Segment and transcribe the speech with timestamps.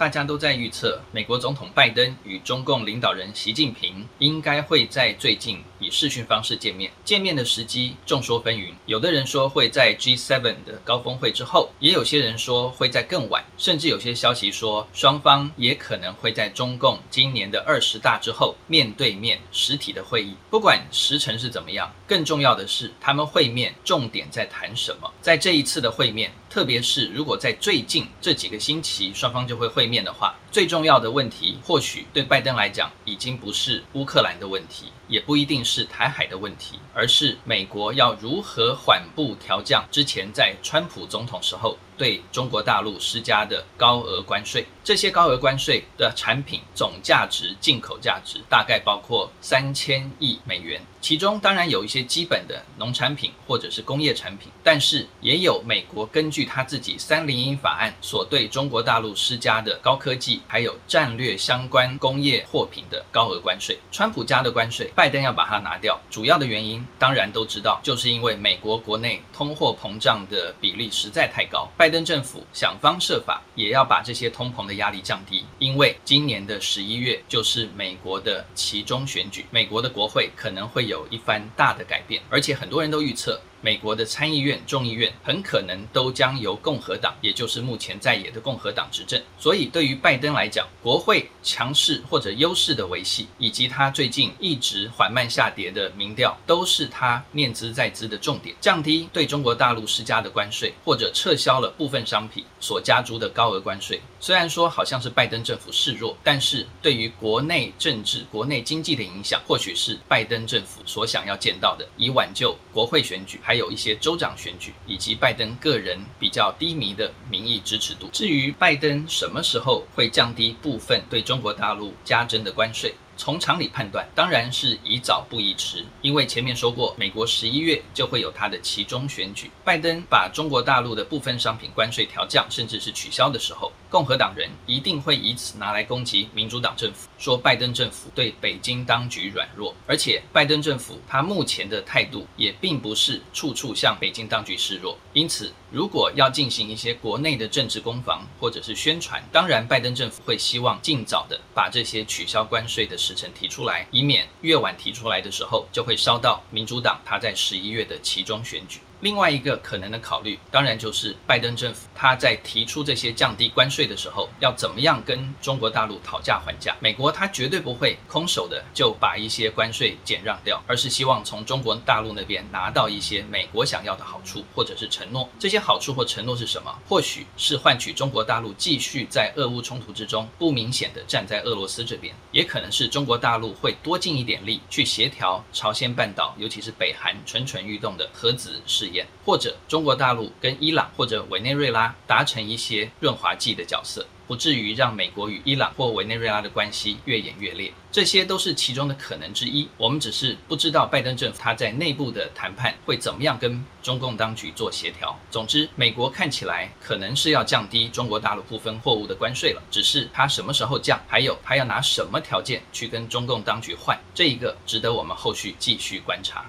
[0.00, 6.90] 大家都在预测，美国总统拜登与中共领导人习近平应该会在最近以视讯方式见面。
[7.04, 20.34] 见面的时机众说纷纭，有的人说会在 G7 的高峰会之后，也有些人说会在更晚，甚至有些消息说双方也可能会在中共今年的二十大之后面对面实体的会议。
[20.48, 25.12] 不管时辰是怎么样，更重要的是他们会面重点在谈什么。
[25.20, 44.66] 在这一次的会面，特别是如果在最近这几个星期双方就会会面的话，最重要的问题或许对拜登来讲已经不是乌克兰的问题，也不一定是台海的问题，而是美国要如何缓步调降之前在川普总统时候对中国大陆施加的高额关税。
[44.82, 50.80] 这些高额关税的产品总价值、进口价值大概包括三千亿美元。
[51.00, 63.78] 其中当然有一些基本的农产品或者是工业产品，但是也有美国根据他自己三零一法案所对中国大陆施加的高科技还有战略相关工业货品的高额关税。
[63.90, 80.90] 川普加的关税，拜登要把它拿掉，主要的原因当然都知道，就是因为美国国内通货膨胀的比例实在太高，拜登政府想方设法也要把这些通膨的压力降低，因为今年的十一月就是美国的期中选举，美国的国会可能会。
[80.90, 83.40] 有一番大的改变，而且很多人都预测。
[83.62, 89.20] 美国的参议院、众议院很可能都将由共和党，也就是目前在野的共和党执政。
[89.38, 98.56] 所以，对于拜登来讲，国会强势或者优势的维系，以及他最近一直缓慢下跌的民调，都是他念兹在兹的重点。
[98.60, 104.00] 降低对中国大陆施加的关税，或者撤销了部分商品所加诸的高额关税。
[104.22, 113.40] 虽然说好像是拜登政府示弱，但是对于国内政治、国内经济的影响，或许是拜登政府所想要见到的，以挽救国会选举。
[113.42, 118.10] 还有一些州长选举，以及拜登个人比较低迷的民意支持度。
[118.12, 122.94] 至于拜登什么时候会降低部分对中国大陆加征的关税？
[123.16, 129.50] 从常理判断，当然是宜早不宜迟，因为前面说过，美国十一月就会有他的期中选举。
[129.62, 139.74] 拜登把中国大陆的部分商品关税调降，甚至是取消的时候，共和党人一定会以此拿来攻击民主党政府，说拜登政府对北京当局软弱。
[139.86, 144.96] 而且，拜登政府他目前的态度也并不是处处向北京当局示弱。
[145.12, 152.96] 因此，如果要进行一些国内的政治攻防或者是宣传，当然拜登政府会希望尽早的把这些取消关税的。
[153.00, 158.78] 时辰提出来，以免越晚提出来的时候，就会烧到民主党他在十一月的期中选举。
[159.00, 166.76] 另外一个可能的考虑，当然就是拜登政府他在提出这些降低关税的时候，要怎么样跟中国大陆讨价还价。
[166.80, 175.28] 美国他绝对不会空手的就把一些关税减让掉，而是希望从中国大陆那边拿到一些美国想要的好处或者是承诺。
[175.38, 176.70] 这些好处或承诺是什么？
[176.86, 188.89] 或许是换取中国大陆继续在俄乌冲突之中不明显的站在俄罗斯这边，也可能是中国大陆会多尽一点力去协调朝鲜半岛，尤其是北韩蠢蠢欲动的核子试
[189.24, 197.72] 或者中国大陆跟伊朗或者委内瑞拉达成一些润滑剂的角色，不至于让美国与伊朗或委内瑞拉的关系越演越烈。
[197.92, 205.18] 这些都是其中的可能之一，我们只是不知道拜登政府他在内部的谈判会怎么样跟中共当局做协调。
[205.28, 216.48] 总之，美国看起来可能是要降低中国大陆部分货物的关税了，只是他什么时候降，还有他要拿什么条件去跟中共当局换，这一个值得我们后续继续观察。